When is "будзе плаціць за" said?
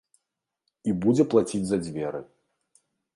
1.03-1.77